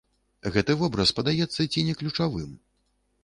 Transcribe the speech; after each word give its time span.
Гэты 0.53 0.75
вобраз 0.79 1.11
падаецца 1.19 1.67
ці 1.71 1.85
не 1.89 1.95
ключавым. 1.99 2.51